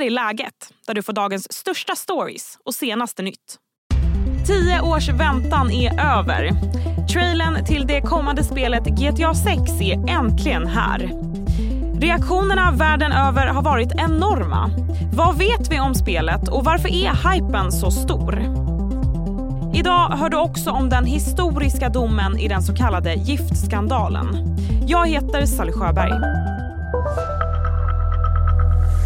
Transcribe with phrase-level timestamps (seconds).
[0.00, 3.56] här är läget, där du får dagens största stories och senaste nytt.
[4.46, 6.50] Tio års väntan är över.
[7.12, 11.10] Trailern till det kommande spelet GTA 6 är äntligen här.
[12.00, 14.70] Reaktionerna världen över har varit enorma.
[15.14, 18.34] Vad vet vi om spelet och varför är hypen så stor?
[19.74, 24.56] Idag hör du också om den historiska domen i den så kallade giftskandalen.
[24.86, 26.12] Jag heter Sally Sjöberg.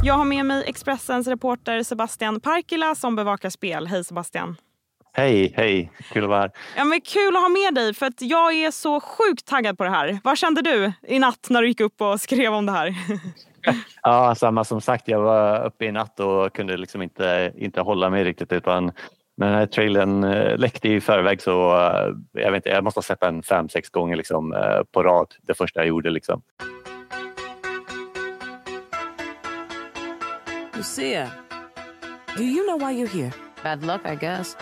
[0.06, 3.86] Jag har med mig Expressens reporter Sebastian Parkila som bevakar spel.
[3.86, 4.56] Hej Sebastian!
[5.12, 5.92] Hej, hej.
[6.12, 6.50] Kul att vara här.
[6.76, 9.84] Ja, men kul att ha med dig för att jag är så sjukt taggad på
[9.84, 10.18] det här.
[10.24, 12.94] Vad kände du i natt när du gick upp och skrev om det här?
[14.02, 15.08] ja, samma som sagt.
[15.08, 18.92] Jag var uppe i natt och kunde liksom inte, inte hålla mig riktigt utan
[19.36, 22.98] när den här trailern eh, läckte i förväg så eh, jag, vet inte, jag måste
[22.98, 26.10] ha sett den fem, sex gånger liksom, eh, på rad det första jag gjorde.
[26.10, 26.42] Liksom.
[30.84, 31.30] Lucia,
[32.36, 33.32] do you know why you're here?
[33.62, 34.56] Bad luck, I guess.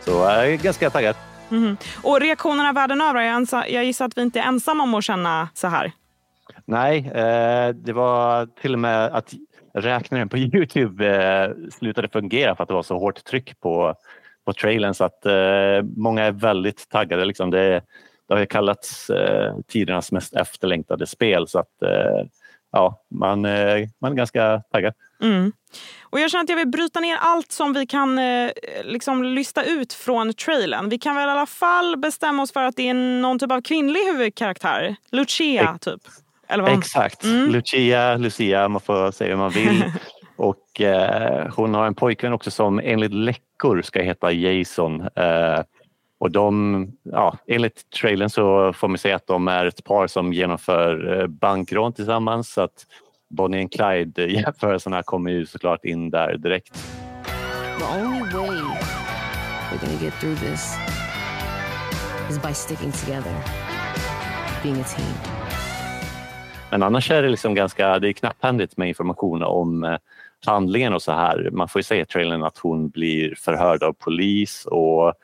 [0.00, 1.16] Så jag är ganska taggad.
[1.50, 1.76] Mm.
[2.02, 3.20] Och reaktionerna världen över,
[3.68, 5.92] jag gissar att vi inte är ensamma om att känna så här.
[6.64, 9.34] Nej, eh, det var till och med att
[9.74, 13.94] räknaren på Youtube eh, slutade fungera för att det var så hårt tryck på,
[14.44, 17.24] på trailern så att eh, många är väldigt taggade.
[17.24, 17.82] Liksom det,
[18.28, 19.10] det har ju kallats
[19.66, 21.82] tidernas mest efterlängtade spel så att
[22.72, 23.40] ja, man,
[24.00, 24.94] man är ganska taggad.
[25.22, 25.52] Mm.
[26.02, 28.50] Och jag känner att jag vill bryta ner allt som vi kan eh,
[28.84, 30.88] liksom lysta ut från trailern.
[30.88, 33.60] Vi kan väl i alla fall bestämma oss för att det är någon typ av
[33.60, 34.96] kvinnlig huvudkaraktär.
[35.10, 36.00] Lucia, typ.
[36.78, 37.24] Exakt.
[37.24, 37.50] Mm.
[37.50, 39.84] Lucia, Lucia, man får säga hur man vill.
[40.36, 45.00] Och eh, hon har en pojkvän också som enligt läckor ska heta Jason.
[45.00, 45.60] Eh,
[46.18, 50.32] och de, ja, enligt trailern så får man säga att de är ett par som
[50.32, 52.52] genomför eh, bankrån tillsammans.
[52.52, 52.86] Så att
[53.30, 56.74] Bonnie and Clyde-jämförelserna kommer ju såklart in där direkt.
[57.78, 58.62] The only way
[59.70, 60.76] we're gonna get through this
[62.30, 63.34] is by sticking together,
[64.62, 65.32] being a team.
[66.70, 69.96] Men annars är det liksom ganska, det är knapphändigt med information om eh,
[70.46, 71.48] handlingen och så här.
[71.52, 75.14] Man får ju säga i trailern att hon blir förhörd av polis och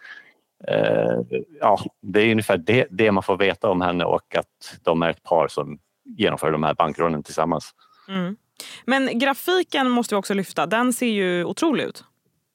[1.61, 5.11] ja, det är ungefär det, det, man får veta om henne och att de är
[5.11, 7.71] ett par som genomför de här bankrånen tillsammans.
[8.09, 8.37] Mm.
[8.85, 10.67] Men grafiken måste vi också lyfta.
[10.67, 12.05] Den ser ju otrolig ut.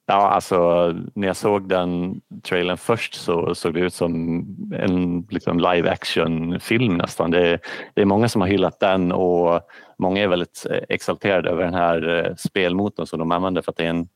[0.09, 4.13] Ja, alltså när jag såg den trailern först så såg det ut som
[4.73, 7.31] en liksom, live action film nästan.
[7.31, 7.59] Det,
[7.93, 9.61] det, är många som har hyllat den och
[9.97, 13.85] många är väldigt exalterade över den här eh, spelmotorn som de använder för att det
[13.85, 14.07] är en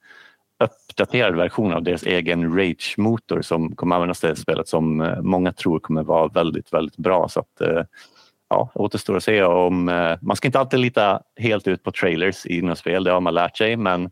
[0.61, 5.53] uppdaterad version av deras egen Rage-motor som kommer användas i det spelet som eh, många
[5.53, 7.29] tror kommer vara väldigt, väldigt bra.
[7.29, 7.83] Så att, eh,
[8.49, 9.89] ja, återstår att se om...
[9.89, 13.22] Eh, man ska inte alltid lita helt ut på trailers i något spel, det har
[13.22, 13.77] man lärt sig.
[13.77, 14.11] Men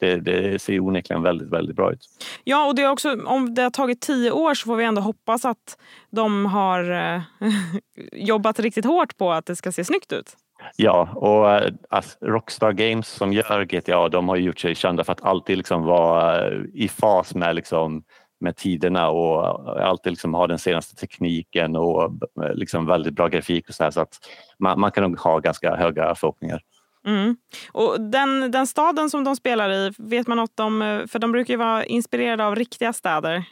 [0.00, 2.06] det, det, ser onekligen väldigt, väldigt bra ut.
[2.44, 5.02] Ja, och det är också, om det har tagit tio år så får vi ändå
[5.02, 5.78] hoppas att
[6.10, 7.22] de har
[8.12, 10.36] jobbat riktigt hårt på att det ska se snyggt ut.
[10.76, 15.12] Ja, och eh, alltså, Rockstar Games som gör GTA, de har gjort sig kända för
[15.12, 18.02] att alltid liksom vara eh, i fas med liksom
[18.40, 22.12] med tiderna och eh, alltid liksom ha den senaste tekniken och
[22.54, 24.18] liksom väldigt bra grafik och så här, så att
[24.58, 26.60] man, man kan nog ha ganska höga förhoppningar.
[27.06, 27.36] Mm.
[27.72, 31.06] Och den, den staden som de spelar i, vet man något om?
[31.10, 33.44] För de brukar ju vara inspirerade av riktiga städer.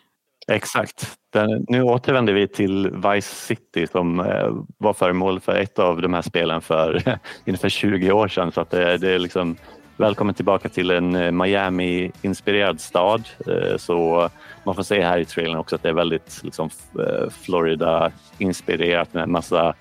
[0.48, 1.18] Exakt.
[1.32, 6.14] Den, nu återvänder vi till Vice City som eh, var föremål för ett av de
[6.14, 8.52] här spelen för ungefär 20 år sedan.
[8.52, 9.56] Så att det, det är liksom
[9.96, 13.28] välkommen tillbaka till en eh, Miami-inspirerad stad.
[13.46, 14.28] Eh, så
[14.64, 19.28] man får se här i trailern också att det är väldigt liksom, eh, Florida-inspirerat med
[19.28, 19.74] massa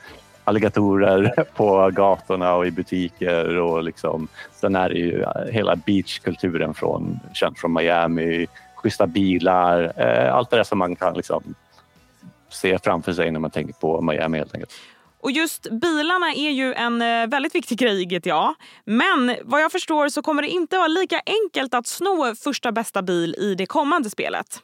[0.43, 7.19] alligatorer på gatorna och i butiker och liksom, sen är det ju hela beachkulturen från,
[7.33, 8.47] känd från Miami,
[8.77, 11.55] schyssta bilar, eh, allt det där som man kan liksom
[12.49, 14.73] se framför sig när man tänker på Miami helt enkelt.
[15.21, 18.55] Och just bilarna är ju en eh, väldigt viktig grej i GTA.
[18.85, 23.01] Men vad jag förstår så kommer det inte vara lika enkelt att sno första bästa
[23.01, 24.61] bil i det kommande spelet.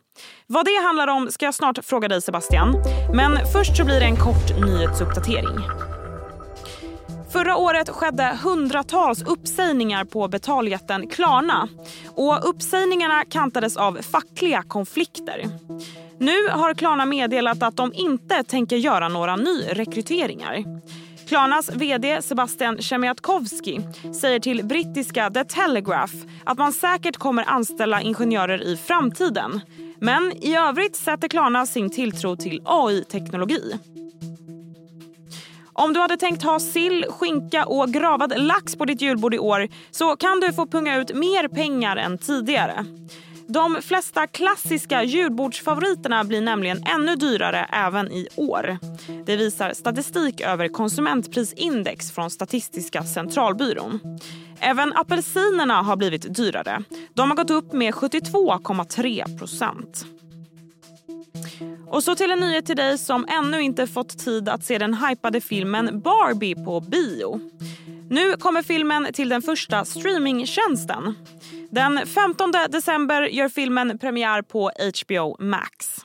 [0.47, 2.75] Vad det handlar om ska jag snart fråga dig Sebastian.
[3.13, 5.59] Men först så blir det en kort nyhetsuppdatering.
[7.33, 11.67] Förra året skedde hundratals uppsägningar på betaljätten Klarna.
[12.15, 15.49] Och uppsägningarna kantades av fackliga konflikter.
[16.17, 20.63] Nu har Klarna meddelat att de inte tänker göra några nyrekryteringar.
[21.27, 23.81] Klarnas vd Sebastian Chemiatkowski
[24.21, 26.13] säger till brittiska The Telegraph
[26.43, 29.61] att man säkert kommer anställa ingenjörer i framtiden.
[29.99, 33.79] Men i övrigt sätter Klarna sin tilltro till AI-teknologi.
[35.73, 39.67] Om du hade tänkt ha sill, skinka och gravad lax på ditt julbord i år
[39.91, 42.85] så kan du få punga ut mer pengar än tidigare.
[43.47, 48.77] De flesta klassiska julbordsfavoriterna blir nämligen ännu dyrare även i år.
[49.25, 53.99] Det visar statistik över konsumentprisindex från Statistiska centralbyrån.
[54.59, 56.83] Även apelsinerna har blivit dyrare.
[57.13, 60.05] De har gått upp med 72,3 procent.
[61.87, 64.93] Och så till en nyhet till dig som ännu inte fått tid att se den
[64.93, 67.39] hypade filmen Barbie på bio.
[68.09, 71.15] Nu kommer filmen till den första streamingtjänsten.
[71.69, 74.71] Den 15 december gör filmen premiär på
[75.03, 75.97] HBO Max.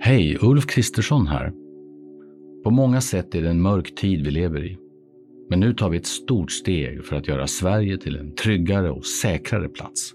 [0.00, 1.52] Hej, Ulf Kristersson här.
[2.64, 4.78] På många sätt är det en mörk tid vi lever i.
[5.50, 9.06] Men nu tar vi ett stort steg för att göra Sverige till en tryggare och
[9.06, 10.14] säkrare plats.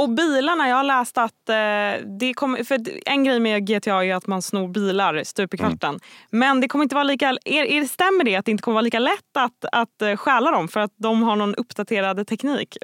[0.00, 4.14] Och bilarna, jag har läst att eh, det kommer, för en grej med GTA är
[4.14, 5.88] att man snor bilar stup i kvarten.
[5.88, 6.00] Mm.
[6.30, 8.82] Men det kommer inte vara lika, är, är, stämmer det att det inte kommer vara
[8.82, 12.76] lika lätt att, att eh, stjäla dem för att de har någon uppdaterad teknik?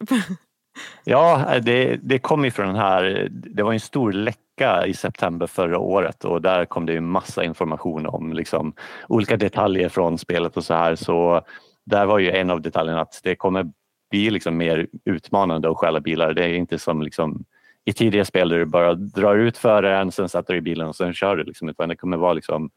[1.05, 5.47] ja, det, det kom ju från den här, det var en stor läcka i september
[5.47, 8.73] förra året och där kom det ju massa information om liksom,
[9.09, 10.95] olika detaljer från spelet och så här.
[10.95, 11.43] Så
[11.87, 13.67] där var ju en av detaljerna att det kommer
[14.11, 16.35] blir liksom mer utmanande att stjäla bilar.
[16.35, 17.45] Det är inte som liksom
[17.85, 20.97] i tidigare spel där du bara drar ut föraren, sen sätter du i bilen och
[20.97, 21.45] sen kör du.
[21.45, 22.71] Liksom, utan det kommer vara liksom,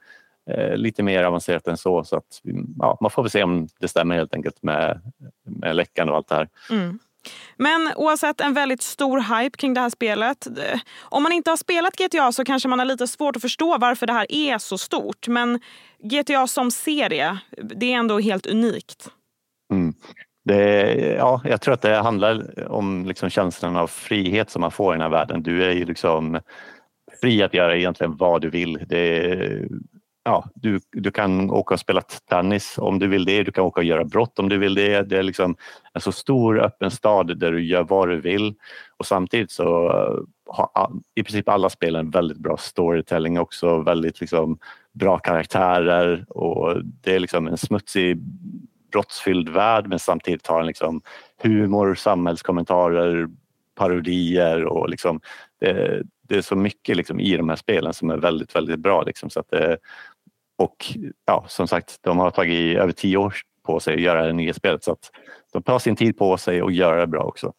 [0.50, 2.04] eh, lite mer avancerat än så.
[2.04, 2.42] så att,
[2.80, 5.02] ja, man får väl se om det stämmer helt enkelt med,
[5.44, 6.50] med läckan och allt det här.
[6.72, 7.00] Mm.
[7.58, 10.48] Men oavsett en väldigt stor hype kring det här spelet.
[11.00, 14.08] Om man inte har spelat GTA så kanske man har lite svårt att förstå varför
[14.08, 15.28] det här är så stort.
[15.28, 15.60] Men
[16.04, 19.10] GTA som serie, det är ändå helt unikt.
[19.72, 19.94] Mm.
[20.50, 24.94] Det, ja, jag tror att det handlar om liksom känslan av frihet som man får
[24.94, 25.44] i den här världen.
[25.44, 26.40] Du är ju liksom
[27.22, 28.86] fri att göra egentligen vad du vill.
[28.88, 29.38] Det,
[30.24, 33.44] ja, du, du kan åka och spela tennis om du vill det.
[33.44, 35.02] Du kan åka och göra brott om du vill det.
[35.02, 35.56] Det är liksom
[35.94, 38.56] en så stor öppen stad där du gör vad du vill
[38.98, 40.20] och samtidigt så eh,
[40.56, 43.82] har i princip alla spel en väldigt bra storytelling också.
[43.82, 44.60] Väldigt liksom
[44.94, 48.18] bra karaktärer och det är liksom en smutsig
[48.92, 51.02] brottsfylld värld men samtidigt har den liksom
[51.44, 53.28] humor, samhällskommentarer,
[53.76, 55.22] parodier och liksom
[55.60, 59.04] det, det är så mycket liksom i de här spelen som är väldigt, väldigt bra.
[59.04, 59.78] Liksom, så att det,
[60.58, 64.34] och ja, som sagt, de har tagit över tio år på sig att göra det
[64.34, 65.12] nya spelet så att
[65.54, 67.54] de tar sin tid på sig och gör det bra också.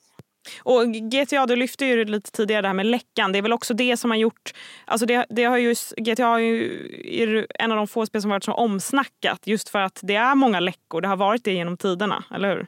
[0.62, 3.32] Och GTA, du lyfte ju lite tidigare det här med läckan.
[3.32, 4.50] Det är väl också det som har gjort...
[4.84, 8.44] Alltså det, det har ju, GTA är ju en av de få spel som varit
[8.44, 11.00] så omsnackat just för att det är många läckor.
[11.00, 12.66] Det har varit det genom tiderna, eller hur?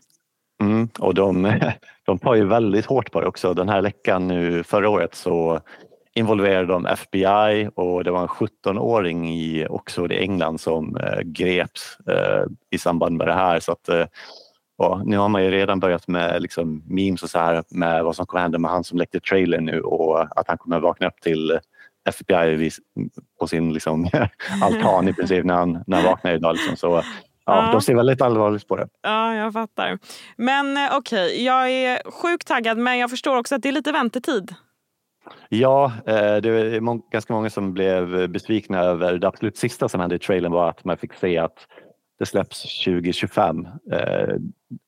[0.63, 1.61] Mm, och de,
[2.07, 3.55] de tar ju väldigt hårt på det också.
[3.55, 5.61] Den här läckan nu förra året så
[6.15, 11.99] involverade de FBI och det var en 17-åring i Oxford i England som eh, greps
[12.09, 13.61] eh, i samband med det här.
[13.61, 14.05] Så att, eh,
[14.83, 18.17] och nu har man ju redan börjat med liksom memes och så här med vad
[18.17, 21.21] som kommer hända med han som läckte trailern nu och att han kommer vakna upp
[21.21, 21.59] till
[22.05, 22.71] FBI
[23.41, 24.09] på sin liksom,
[24.63, 26.55] altan i princip när han, när han vaknar idag.
[26.55, 26.77] Liksom.
[26.77, 27.03] Så,
[27.45, 28.89] ja, ja, de ser väldigt allvarligt på det.
[29.03, 29.99] Ja, jag fattar.
[30.37, 33.73] Men eh, okej, okay, jag är sjukt taggad men jag förstår också att det är
[33.73, 34.55] lite väntetid.
[35.49, 40.17] Ja, eh, det är ganska många som blev besvikna över det absolut sista som hände
[40.17, 41.67] i trailern var att man fick se att
[42.19, 43.67] det släpps 2025.
[43.93, 44.35] Eh,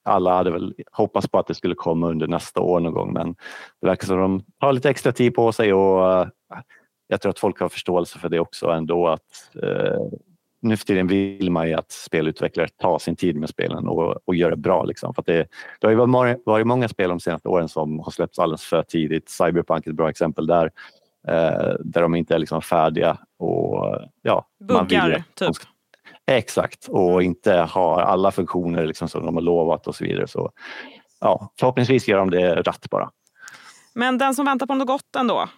[0.04, 3.37] alla hade väl hoppats på att det skulle komma under nästa år någon gång men
[3.81, 6.28] det verkar som att de har lite extra tid på sig och eh,
[7.07, 9.99] jag tror att folk har förståelse för det också ändå att eh,
[10.64, 14.35] nu för tiden vill man ju att spelutvecklare tar sin tid med spelen och, och
[14.35, 14.85] gör det bra.
[14.85, 15.14] Liksom.
[15.14, 15.47] För det,
[15.81, 18.83] det har ju varit, varit många spel de senaste åren som har släppts alldeles för
[18.83, 19.28] tidigt.
[19.28, 20.71] Cyberpunk är ett bra exempel där.
[21.28, 23.19] Eh, där de inte är liksom färdiga.
[23.38, 25.57] Och, ja, Buggar, man vill, typ.
[26.26, 27.23] Exakt, och mm.
[27.23, 30.26] inte har alla funktioner liksom som de har lovat och så vidare.
[30.26, 30.50] Så,
[31.21, 33.11] ja, förhoppningsvis gör de det rätt bara.
[33.95, 35.49] Men den som väntar på något gott ändå?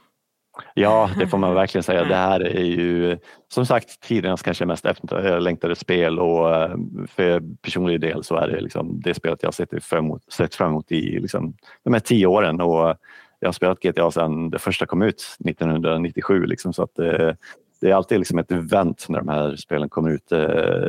[0.74, 2.04] Ja, det får man verkligen säga.
[2.04, 3.18] Det här är ju
[3.48, 6.76] som sagt tidernas kanske mest efterlängtade spel och eh,
[7.08, 10.68] för personlig del så är det liksom det spelet jag sett fram emot, sett fram
[10.68, 12.96] emot i liksom de här tio åren och
[13.40, 17.32] jag har spelat GTA sedan det första kom ut 1997 liksom, så att eh,
[17.80, 20.32] det är alltid liksom ett event när de här spelen kommer ut.
[20.32, 20.38] Eh,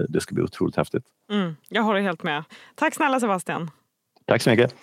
[0.10, 1.04] det ska bli otroligt häftigt.
[1.32, 2.44] Mm, jag håller helt med.
[2.76, 3.72] Tack snälla Sebastian.
[4.26, 4.76] Tack så mycket.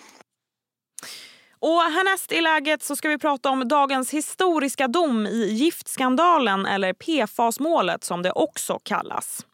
[1.59, 6.93] Och härnäst i läget så ska vi prata om dagens historiska dom i giftskandalen eller
[6.93, 9.45] PFAS-målet som det också kallas.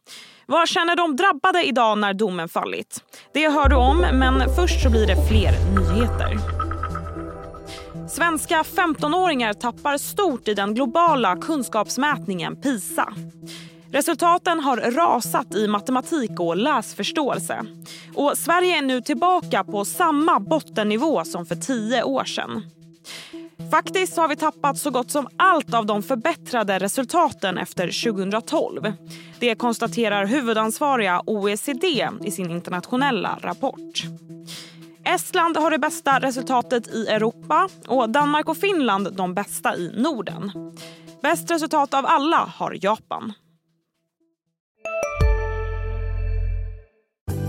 [0.46, 3.04] Vad känner de drabbade idag när domen fallit?
[3.34, 6.61] Det hör du om, men först så blir det fler nyheter.
[8.12, 13.14] Svenska 15-åringar tappar stort i den globala kunskapsmätningen PISA.
[13.92, 17.64] Resultaten har rasat i matematik och läsförståelse.
[18.14, 22.62] Och Sverige är nu tillbaka på samma bottennivå som för tio år sedan.
[23.70, 28.92] Faktiskt har vi tappat så gott som allt av de förbättrade resultaten efter 2012.
[29.38, 34.02] Det konstaterar huvudansvariga OECD i sin internationella rapport.
[35.04, 40.52] Estland har det bästa resultatet i Europa och Danmark och Finland de bästa i Norden.
[41.22, 43.32] Bäst resultat av alla har Japan.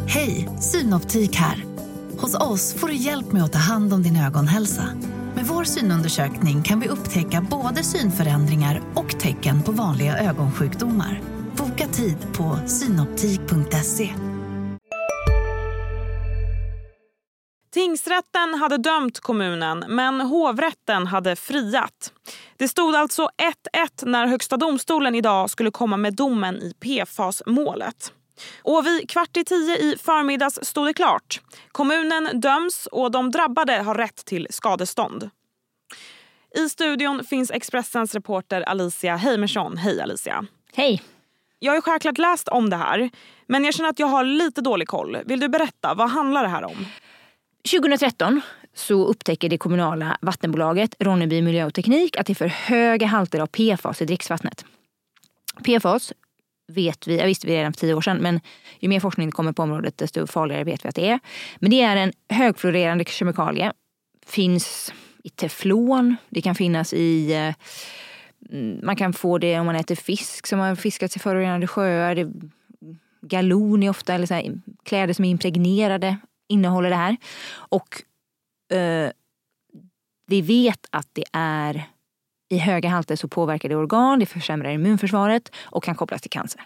[0.08, 1.66] Hej, Synoptik här.
[2.20, 4.84] Hos oss får du hjälp med att ta hand om din ögonhälsa.
[5.36, 11.22] Med vår synundersökning kan vi upptäcka både synförändringar och tecken på vanliga ögonsjukdomar.
[11.58, 14.33] Boka tid på synoptik.se.
[17.74, 22.14] Tingsrätten hade dömt kommunen, men hovrätten hade friat.
[22.58, 23.30] Det stod alltså
[23.74, 28.14] 1-1 när Högsta domstolen idag skulle komma med domen i PFAS-målet.
[28.64, 31.42] Och vid kvart i tio i förmiddags stod det klart.
[31.72, 35.30] Kommunen döms och de drabbade har rätt till skadestånd.
[36.56, 39.78] I studion finns Expressens reporter Alicia Heimersson.
[39.78, 40.46] Hej Alicia.
[40.76, 41.04] Hej.
[41.60, 43.10] Jag har självklart läst om det här,
[43.48, 45.18] men jag känner att jag har lite dålig koll.
[45.26, 46.86] Vill du berätta, vad handlar det här om?
[47.72, 48.42] 2013
[48.74, 53.40] så upptäcker det kommunala vattenbolaget Ronneby Miljö och Teknik att det är för höga halter
[53.40, 54.66] av PFAS i dricksvattnet.
[55.64, 56.14] PFAS
[56.68, 58.40] vet vi, jag visste vi redan för tio år sedan, men
[58.80, 61.20] ju mer forskning det kommer på området desto farligare vet vi att det är.
[61.60, 63.74] Men det är en högfluorerande kemikalie.
[64.26, 64.94] Finns
[65.24, 67.56] i teflon, det kan finnas i eh,
[68.84, 72.32] man kan få det om man äter fisk som har fiskats i förorenade sjöar.
[73.22, 74.54] Galon är ofta, eller så här,
[74.84, 76.18] kläder som är impregnerade
[76.48, 77.18] innehåller det här.
[77.54, 78.04] Och
[78.78, 79.12] eh,
[80.28, 81.84] vi vet att det är
[82.50, 86.62] i höga halter så påverkar det organ, det försämrar immunförsvaret och kan kopplas till cancer.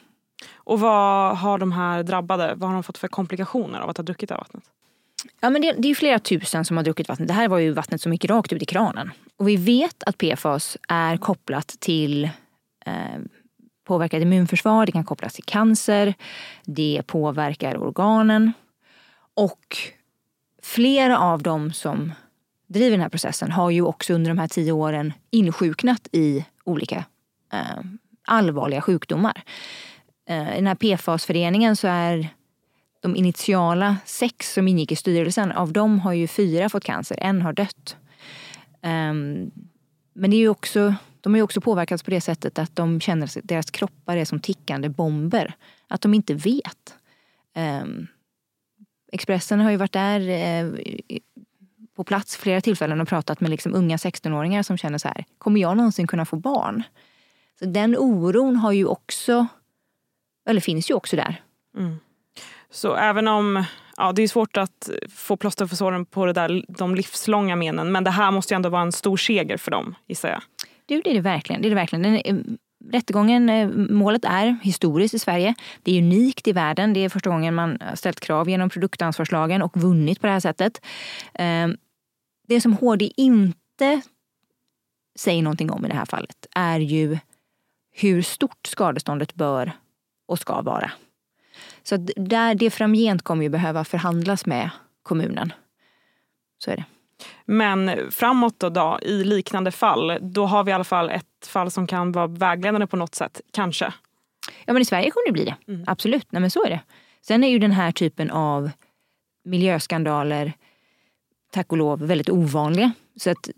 [0.56, 4.04] Och vad har de här drabbade, vad har de fått för komplikationer av att ha
[4.04, 4.64] druckit det här vattnet?
[5.40, 7.28] Ja, men det, det är flera tusen som har druckit vattnet.
[7.28, 9.12] Det här var ju vattnet som gick rakt ut i kranen.
[9.38, 12.24] Och vi vet att PFAS är kopplat till
[12.86, 12.94] eh,
[13.88, 16.14] påverkat immunförsvar, det kan kopplas till cancer,
[16.66, 18.54] det påverkar organen.
[19.38, 19.78] Och
[20.62, 22.14] flera av dem som
[22.68, 27.06] driver den här processen har ju också under de här tio åren insjuknat i olika
[27.54, 27.82] eh,
[28.26, 29.44] allvarliga sjukdomar.
[30.30, 32.30] Eh, I den här PFAS-föreningen så är
[33.02, 37.42] de initiala sex som ingick i styrelsen, av dem har ju fyra fått cancer, en
[37.42, 37.98] har dött.
[38.82, 39.14] Eh,
[40.14, 43.02] men det är ju också, de har ju också påverkats på det sättet att de
[43.02, 45.54] känner att deras kroppar är som tickande bomber.
[45.88, 46.96] Att de inte vet.
[47.54, 48.08] Ehm,
[49.12, 50.72] Expressen har ju varit där eh,
[51.96, 55.62] på plats flera tillfällen och pratat med liksom unga 16-åringar som känner så här, kommer
[55.62, 56.84] jag någonsin kunna få barn?
[57.60, 59.48] Så den oron har ju också,
[60.50, 61.42] eller finns ju också där.
[61.78, 62.00] Mm.
[62.70, 63.64] Så även om
[63.98, 67.92] ja, det är svårt att få plåster för såren på det där, de livslånga menen,
[67.92, 70.42] men det här måste ju ändå vara en stor seger för dem, gissar jag.
[70.86, 71.62] Du, det är det verkligen.
[71.62, 72.04] Det är det verkligen.
[72.04, 72.36] Den, eh,
[72.92, 75.56] rättegången, eh, målet är historiskt i Sverige.
[75.84, 76.94] Det är unikt i världen.
[76.94, 80.82] Det är första gången man ställt krav genom produktansvarslagen och vunnit på det här sättet.
[81.34, 81.78] Ehm,
[82.48, 84.02] det som HD inte
[85.20, 87.18] säger någonting om i det här fallet är ju
[87.92, 89.72] hur stort skadeståndet bör
[90.28, 90.92] och ska vara.
[91.84, 94.70] Så där, det framgent kommer ju behöva förhandlas med
[95.04, 95.54] kommunen.
[96.58, 96.86] Så är det.
[97.46, 101.72] Men framåt då, då, i liknande fall, då har vi i alla fall ett fall
[101.72, 103.94] som kan vara vägledande på något sätt, kanske?
[104.66, 105.56] Ja men i Sverige kommer det bli det.
[105.72, 105.84] Mm.
[105.88, 106.80] Absolut, Nej, men så är det.
[107.22, 108.72] Sen är ju den här typen av
[109.46, 110.54] miljöskandaler
[111.52, 112.92] tack och lov väldigt ovanliga.
[113.16, 113.50] Så att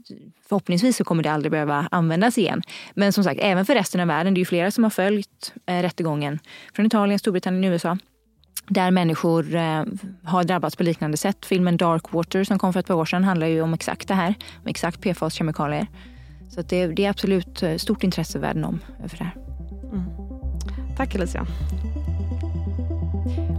[0.48, 2.62] förhoppningsvis så kommer det aldrig behöva användas igen.
[2.94, 5.54] Men som sagt, även för resten av världen, det är ju flera som har följt
[5.66, 6.40] eh, rättegången
[6.74, 7.98] från Italien, Storbritannien och USA.
[8.70, 9.84] Där människor eh,
[10.24, 11.46] har drabbats på liknande sätt.
[11.46, 14.34] Filmen Darkwater som kom för ett par år sedan handlar ju om exakt det här.
[14.62, 15.88] Om exakt PFAS-kemikalier.
[16.50, 19.36] Så det, det, är absolut eh, stort intresse världen om för det här.
[19.92, 20.04] Mm.
[20.98, 21.48] Tack Alicia.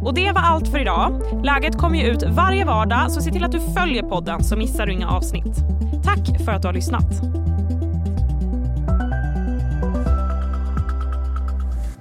[0.03, 1.23] Och det var allt för idag.
[1.45, 4.87] Läget kommer ju ut varje vardag så se till att du följer podden så missar
[4.87, 5.57] du inga avsnitt.
[6.05, 7.40] Tack för att du har lyssnat.